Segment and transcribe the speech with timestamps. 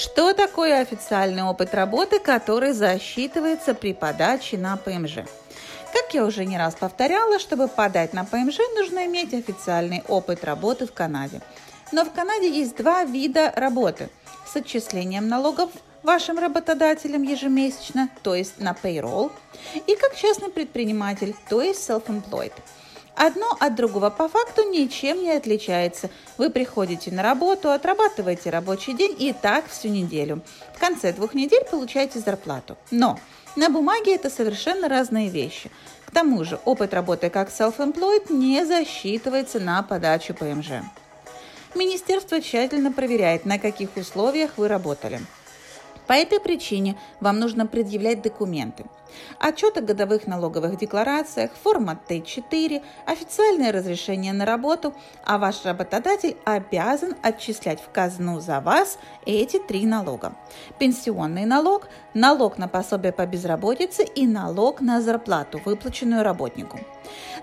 [0.00, 5.24] Что такое официальный опыт работы, который засчитывается при подаче на ПМЖ?
[5.92, 10.86] Как я уже не раз повторяла, чтобы подать на ПМЖ, нужно иметь официальный опыт работы
[10.86, 11.40] в Канаде.
[11.90, 14.08] Но в Канаде есть два вида работы
[14.46, 15.72] с отчислением налогов
[16.04, 19.32] вашим работодателем ежемесячно, то есть на payroll,
[19.74, 22.52] и как частный предприниматель, то есть self-employed–
[23.18, 26.08] Одно от другого по факту ничем не отличается.
[26.36, 30.40] Вы приходите на работу, отрабатываете рабочий день и так всю неделю.
[30.76, 32.78] В конце двух недель получаете зарплату.
[32.92, 33.18] Но
[33.56, 35.68] на бумаге это совершенно разные вещи.
[36.06, 40.84] К тому же опыт работы как self-employed не засчитывается на подачу ПМЖ.
[41.74, 45.20] Министерство тщательно проверяет, на каких условиях вы работали.
[46.08, 48.86] По этой причине вам нужно предъявлять документы.
[49.38, 54.94] Отчет о годовых налоговых декларациях, форма Т4, официальное разрешение на работу,
[55.24, 60.34] а ваш работодатель обязан отчислять в казну за вас эти три налога.
[60.78, 66.80] Пенсионный налог, налог на пособие по безработице и налог на зарплату, выплаченную работнику.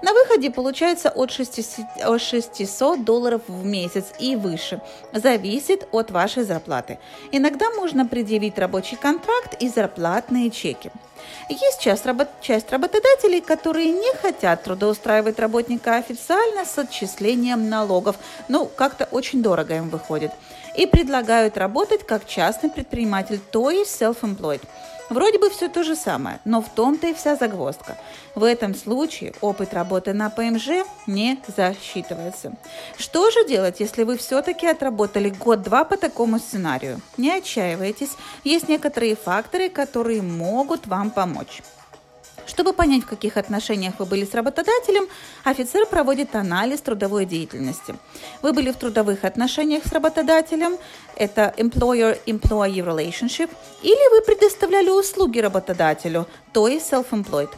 [0.01, 4.81] На выходе получается от 600 долларов в месяц и выше.
[5.13, 6.99] Зависит от вашей зарплаты.
[7.31, 10.91] Иногда можно предъявить рабочий контракт и зарплатные чеки.
[11.49, 12.27] Есть часть, работ...
[12.41, 18.17] часть работодателей, которые не хотят трудоустраивать работника официально с отчислением налогов.
[18.47, 20.31] Ну, как-то очень дорого им выходит.
[20.75, 24.61] И предлагают работать как частный предприниматель, то есть self-employed.
[25.09, 27.97] Вроде бы все то же самое, но в том-то и вся загвоздка.
[28.33, 32.53] В этом случае опыт работы на ПМЖ не засчитывается.
[32.97, 37.01] Что же делать, если вы все-таки отработали год-два по такому сценарию?
[37.17, 38.11] Не отчаивайтесь,
[38.43, 41.61] есть некоторые факторы, которые могут вам помочь.
[42.55, 45.09] Чтобы понять, в каких отношениях вы были с работодателем,
[45.43, 47.97] офицер проводит анализ трудовой деятельности.
[48.41, 50.77] Вы были в трудовых отношениях с работодателем,
[51.17, 53.49] это employer-employee relationship,
[53.83, 57.49] или вы предоставляли услуги работодателю, то есть self-employed.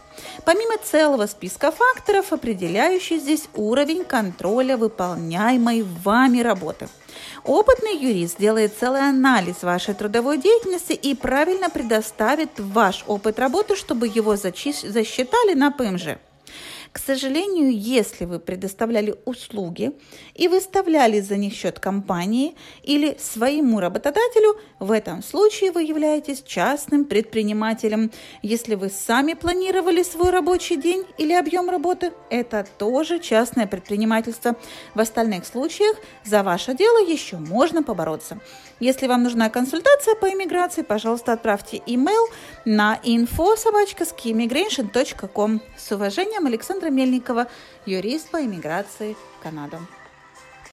[0.45, 6.89] Помимо целого списка факторов, определяющих здесь уровень контроля выполняемой вами работы–
[7.43, 14.07] Опытный юрист делает целый анализ вашей трудовой деятельности и правильно предоставит ваш опыт работы, чтобы
[14.07, 14.36] его
[14.87, 16.17] засчитали на ПМЖ.
[16.92, 19.92] К сожалению, если вы предоставляли услуги
[20.33, 27.05] и выставляли за них счет компании или своему работодателю, в этом случае вы являетесь частным
[27.05, 28.11] предпринимателем.
[28.42, 34.55] Если вы сами планировали свой рабочий день или объем работы, это тоже частное предпринимательство.
[34.95, 38.39] В остальных случаях за ваше дело еще можно побороться.
[38.80, 42.27] Если вам нужна консультация по иммиграции, пожалуйста, отправьте email
[42.65, 43.58] на info
[45.77, 47.48] С уважением, Александра Мельникова,
[47.88, 49.80] юрист по иммиграции в Канаду.